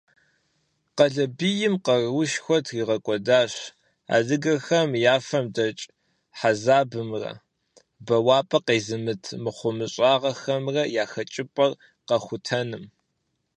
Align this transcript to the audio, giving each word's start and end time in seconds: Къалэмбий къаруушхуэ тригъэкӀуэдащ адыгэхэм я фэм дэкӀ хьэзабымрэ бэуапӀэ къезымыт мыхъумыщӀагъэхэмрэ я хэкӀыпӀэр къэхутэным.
Къалэмбий 0.95 1.57
къаруушхуэ 1.85 2.57
тригъэкӀуэдащ 2.65 3.53
адыгэхэм 4.15 4.89
я 5.13 5.17
фэм 5.27 5.45
дэкӀ 5.55 5.85
хьэзабымрэ 6.37 7.31
бэуапӀэ 8.05 8.59
къезымыт 8.65 9.23
мыхъумыщӀагъэхэмрэ 9.43 10.83
я 11.03 11.05
хэкӀыпӀэр 11.11 11.71
къэхутэным. 12.07 12.85